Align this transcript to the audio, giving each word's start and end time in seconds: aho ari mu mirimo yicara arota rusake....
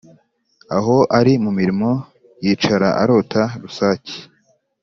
aho 0.77 0.97
ari 1.19 1.33
mu 1.43 1.51
mirimo 1.59 1.89
yicara 2.43 2.89
arota 3.01 3.43
rusake.... 3.61 4.15